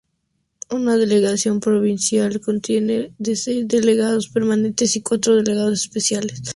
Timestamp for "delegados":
3.67-4.29, 5.35-5.81